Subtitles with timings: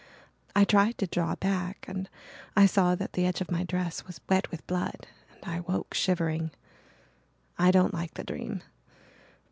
[0.55, 2.09] I tried to draw back and
[2.57, 5.93] I saw that the edge of my dress was wet with blood and I woke
[5.93, 6.49] shivering.
[7.59, 8.63] I don't like the dream.